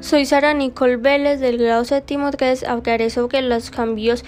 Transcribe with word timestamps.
Soy 0.00 0.26
Sara 0.26 0.54
Nicole 0.54 0.96
Vélez 0.96 1.40
del 1.40 1.58
grado 1.58 1.84
séptimo 1.84 2.30
3. 2.30 2.62
Hablaré 2.64 3.10
sobre 3.10 3.42
los 3.42 3.70
cambios 3.70 4.24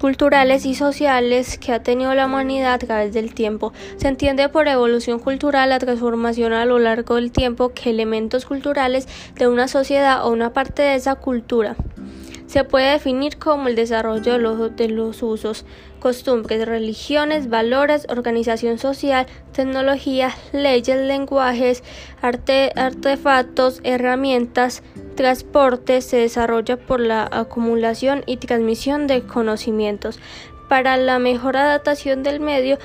culturales 0.00 0.64
y 0.64 0.74
sociales 0.74 1.58
que 1.58 1.72
ha 1.72 1.82
tenido 1.82 2.14
la 2.14 2.26
humanidad 2.26 2.72
a 2.72 2.78
través 2.78 3.12
del 3.12 3.34
tiempo. 3.34 3.74
Se 3.98 4.08
entiende 4.08 4.48
por 4.48 4.68
evolución 4.68 5.18
cultural 5.18 5.68
la 5.68 5.78
transformación 5.78 6.54
a 6.54 6.64
lo 6.64 6.78
largo 6.78 7.16
del 7.16 7.30
tiempo 7.30 7.74
que 7.74 7.90
elementos 7.90 8.46
culturales 8.46 9.06
de 9.34 9.48
una 9.48 9.68
sociedad 9.68 10.26
o 10.26 10.32
una 10.32 10.54
parte 10.54 10.82
de 10.82 10.94
esa 10.94 11.14
cultura 11.14 11.76
se 12.46 12.64
puede 12.64 12.92
definir 12.92 13.38
como 13.38 13.68
el 13.68 13.76
desarrollo 13.76 14.38
de 14.70 14.88
los, 14.88 15.22
usos, 15.22 15.64
costumbres, 16.00 16.66
religiones, 16.66 17.48
valores, 17.48 18.06
organización 18.08 18.78
social, 18.78 19.26
tecnología, 19.52 20.34
leyes, 20.52 21.00
lenguajes, 21.00 21.82
arte, 22.22 22.72
artefactos, 22.76 23.80
herramientas, 23.82 24.82
transporte, 25.16 26.00
se 26.00 26.18
desarrolla 26.18 26.76
por 26.76 27.00
la 27.00 27.28
acumulación 27.30 28.22
y 28.26 28.36
transmisión 28.36 29.06
de 29.06 29.22
conocimientos. 29.22 30.18
Para 30.68 30.96
la 30.96 31.18
mejor 31.18 31.56
adaptación 31.56 32.22
del 32.22 32.40
medio, 32.40 32.78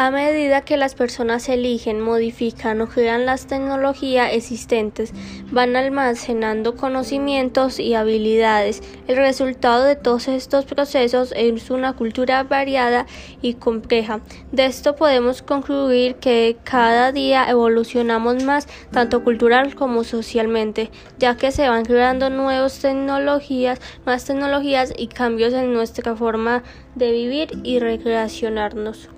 A 0.00 0.12
medida 0.12 0.60
que 0.60 0.76
las 0.76 0.94
personas 0.94 1.48
eligen, 1.48 2.00
modifican 2.00 2.80
o 2.80 2.86
crean 2.86 3.26
las 3.26 3.48
tecnologías 3.48 4.32
existentes, 4.32 5.12
van 5.50 5.74
almacenando 5.74 6.76
conocimientos 6.76 7.80
y 7.80 7.94
habilidades. 7.94 8.80
El 9.08 9.16
resultado 9.16 9.82
de 9.82 9.96
todos 9.96 10.28
estos 10.28 10.66
procesos 10.66 11.34
es 11.36 11.68
una 11.70 11.94
cultura 11.94 12.44
variada 12.44 13.06
y 13.42 13.54
compleja. 13.54 14.20
De 14.52 14.66
esto 14.66 14.94
podemos 14.94 15.42
concluir 15.42 16.14
que 16.14 16.56
cada 16.62 17.10
día 17.10 17.50
evolucionamos 17.50 18.44
más, 18.44 18.68
tanto 18.92 19.24
cultural 19.24 19.74
como 19.74 20.04
socialmente, 20.04 20.92
ya 21.18 21.36
que 21.36 21.50
se 21.50 21.68
van 21.68 21.84
creando 21.84 22.30
nuevas 22.30 22.78
tecnologías, 22.78 23.80
más 24.06 24.24
tecnologías 24.26 24.92
y 24.96 25.08
cambios 25.08 25.54
en 25.54 25.72
nuestra 25.72 26.14
forma 26.14 26.62
de 26.94 27.10
vivir 27.10 27.58
y 27.64 27.80
recreacionarnos. 27.80 29.08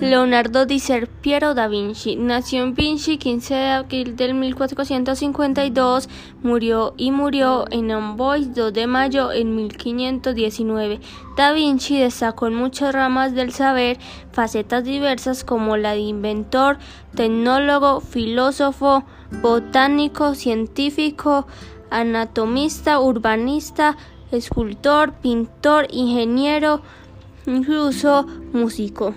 Leonardo 0.00 0.64
di 0.64 0.80
Piero 1.20 1.54
da 1.54 1.66
Vinci 1.66 2.14
nació 2.14 2.62
en 2.62 2.74
Vinci 2.76 3.18
15 3.18 3.54
de 3.54 3.68
abril 3.68 4.14
del 4.14 4.34
1452, 4.34 6.08
murió 6.40 6.94
y 6.96 7.10
murió 7.10 7.64
en 7.72 7.90
Amboise 7.90 8.52
2 8.54 8.72
de 8.72 8.86
mayo 8.86 9.32
en 9.32 9.56
1519. 9.56 11.00
Da 11.36 11.50
Vinci 11.50 11.98
destacó 11.98 12.46
en 12.46 12.54
muchas 12.54 12.94
ramas 12.94 13.34
del 13.34 13.52
saber, 13.52 13.98
facetas 14.30 14.84
diversas 14.84 15.42
como 15.42 15.76
la 15.76 15.94
de 15.94 16.00
inventor, 16.00 16.78
tecnólogo, 17.16 18.00
filósofo, 18.00 19.02
botánico, 19.42 20.36
científico, 20.36 21.48
anatomista, 21.90 23.00
urbanista, 23.00 23.96
escultor, 24.30 25.14
pintor, 25.14 25.88
ingeniero, 25.90 26.82
incluso 27.46 28.24
músico. 28.52 29.12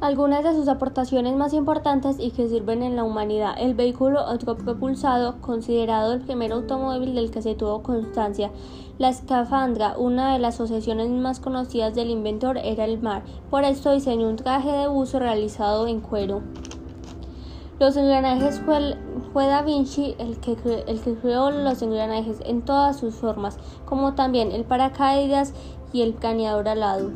Algunas 0.00 0.44
de 0.44 0.54
sus 0.54 0.68
aportaciones 0.68 1.34
más 1.34 1.52
importantes 1.52 2.20
y 2.20 2.30
que 2.30 2.48
sirven 2.48 2.84
en 2.84 2.94
la 2.94 3.02
humanidad. 3.02 3.56
El 3.58 3.74
vehículo 3.74 4.20
autopropulsado, 4.20 5.40
considerado 5.40 6.12
el 6.12 6.20
primer 6.20 6.52
automóvil 6.52 7.16
del 7.16 7.32
que 7.32 7.42
se 7.42 7.56
tuvo 7.56 7.82
constancia. 7.82 8.52
La 8.98 9.08
escafandra, 9.08 9.98
una 9.98 10.32
de 10.32 10.38
las 10.38 10.54
asociaciones 10.54 11.10
más 11.10 11.40
conocidas 11.40 11.96
del 11.96 12.10
inventor, 12.10 12.58
era 12.58 12.84
el 12.84 13.02
mar. 13.02 13.24
Por 13.50 13.64
esto 13.64 13.90
diseñó 13.90 14.28
un 14.28 14.36
traje 14.36 14.70
de 14.70 14.86
uso 14.86 15.18
realizado 15.18 15.88
en 15.88 15.98
cuero. 16.00 16.42
Los 17.80 17.96
engranajes 17.96 18.60
fue, 18.60 19.46
Da 19.46 19.62
Vinci 19.62 20.14
el 20.20 20.38
que, 20.38 20.54
creó 20.54 21.50
los 21.50 21.82
engranajes 21.82 22.40
en 22.44 22.62
todas 22.62 22.96
sus 23.00 23.16
formas, 23.16 23.58
como 23.84 24.14
también 24.14 24.52
el 24.52 24.64
paracaídas 24.64 25.54
y 25.92 26.02
el 26.02 26.14
planeador 26.14 26.68
alado. 26.68 27.10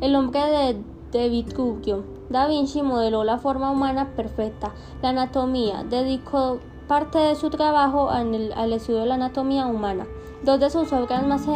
El 0.00 0.16
hombre 0.16 0.40
de, 0.40 0.82
de 1.12 1.28
Vitruvio 1.28 2.15
Da 2.28 2.46
Vinci 2.46 2.82
modeló 2.82 3.22
la 3.24 3.38
forma 3.38 3.70
humana 3.70 4.10
perfecta, 4.16 4.72
la 5.02 5.10
anatomía, 5.10 5.84
dedicó 5.84 6.58
parte 6.88 7.18
de 7.18 7.36
su 7.36 7.50
trabajo 7.50 8.10
al 8.10 8.72
estudio 8.72 9.00
de 9.00 9.06
la 9.06 9.14
anatomía 9.14 9.66
humana. 9.66 10.06
Dos 10.42 10.60
de 10.60 10.70
sus 10.70 10.92
obras 10.92 11.26
más 11.26 11.46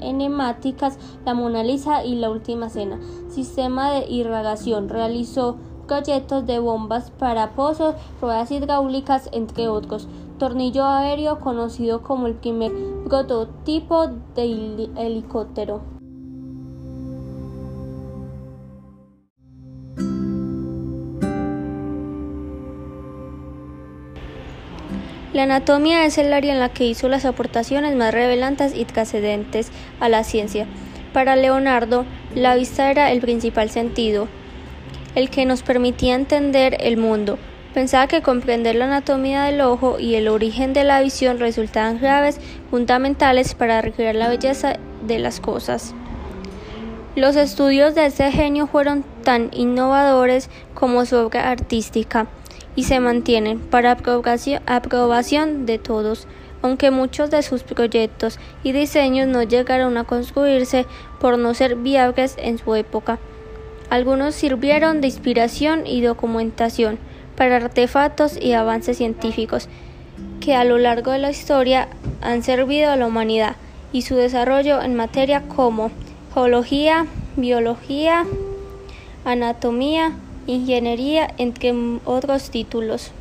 enemáticas, 0.00 0.98
La 1.24 1.34
Mona 1.34 1.62
Lisa 1.62 2.04
y 2.04 2.16
La 2.16 2.30
Última 2.30 2.68
Cena, 2.68 2.98
Sistema 3.28 3.90
de 3.90 4.06
irrigación, 4.08 4.88
realizó 4.88 5.56
proyectos 5.86 6.46
de 6.46 6.58
bombas 6.58 7.10
para 7.10 7.54
pozos, 7.54 7.94
ruedas 8.20 8.50
hidráulicas, 8.50 9.28
entre 9.32 9.68
otros. 9.68 10.08
Tornillo 10.38 10.84
aéreo 10.84 11.38
conocido 11.38 12.02
como 12.02 12.26
el 12.26 12.34
primer 12.34 12.72
prototipo 13.04 14.08
de 14.34 14.90
helicóptero. 14.96 15.82
La 25.34 25.42
anatomía 25.42 26.04
es 26.04 26.16
el 26.16 26.32
área 26.32 26.52
en 26.52 26.60
la 26.60 26.68
que 26.68 26.86
hizo 26.86 27.08
las 27.08 27.24
aportaciones 27.24 27.96
más 27.96 28.14
revelantes 28.14 28.72
y 28.72 28.84
trascendentes 28.84 29.72
a 29.98 30.08
la 30.08 30.22
ciencia. 30.22 30.68
Para 31.12 31.34
Leonardo, 31.34 32.04
la 32.36 32.54
vista 32.54 32.88
era 32.88 33.10
el 33.10 33.20
principal 33.20 33.68
sentido, 33.68 34.28
el 35.16 35.30
que 35.30 35.44
nos 35.44 35.62
permitía 35.64 36.14
entender 36.14 36.76
el 36.78 36.98
mundo. 36.98 37.36
Pensaba 37.74 38.06
que 38.06 38.22
comprender 38.22 38.76
la 38.76 38.84
anatomía 38.84 39.42
del 39.42 39.60
ojo 39.60 39.98
y 39.98 40.14
el 40.14 40.28
origen 40.28 40.72
de 40.72 40.84
la 40.84 41.00
visión 41.00 41.40
resultaban 41.40 41.98
claves 41.98 42.38
fundamentales 42.70 43.56
para 43.56 43.82
recrear 43.82 44.14
la 44.14 44.28
belleza 44.28 44.74
de 45.04 45.18
las 45.18 45.40
cosas. 45.40 45.96
Los 47.16 47.34
estudios 47.34 47.96
de 47.96 48.06
este 48.06 48.30
genio 48.30 48.68
fueron 48.68 49.04
tan 49.24 49.50
innovadores 49.52 50.48
como 50.74 51.04
su 51.06 51.16
obra 51.16 51.50
artística 51.50 52.28
y 52.76 52.84
se 52.84 53.00
mantienen 53.00 53.58
para 53.58 53.92
aprobación 53.92 55.66
de 55.66 55.78
todos, 55.78 56.26
aunque 56.62 56.90
muchos 56.90 57.30
de 57.30 57.42
sus 57.42 57.62
proyectos 57.62 58.38
y 58.62 58.72
diseños 58.72 59.28
no 59.28 59.42
llegaron 59.42 59.96
a 59.96 60.04
construirse 60.04 60.86
por 61.20 61.38
no 61.38 61.54
ser 61.54 61.76
viables 61.76 62.36
en 62.38 62.58
su 62.58 62.74
época. 62.74 63.18
Algunos 63.90 64.34
sirvieron 64.34 65.00
de 65.00 65.08
inspiración 65.08 65.86
y 65.86 66.00
documentación 66.00 66.98
para 67.36 67.56
artefactos 67.56 68.36
y 68.40 68.52
avances 68.52 68.96
científicos 68.96 69.68
que 70.40 70.54
a 70.54 70.64
lo 70.64 70.78
largo 70.78 71.10
de 71.10 71.18
la 71.18 71.30
historia 71.30 71.88
han 72.22 72.42
servido 72.42 72.90
a 72.90 72.96
la 72.96 73.06
humanidad 73.06 73.56
y 73.92 74.02
su 74.02 74.16
desarrollo 74.16 74.82
en 74.82 74.94
materia 74.94 75.42
como 75.48 75.90
geología, 76.34 77.06
biología, 77.36 78.24
anatomía, 79.24 80.12
ingeniería, 80.46 81.28
entre 81.38 81.72
otros 82.04 82.50
títulos. 82.50 83.12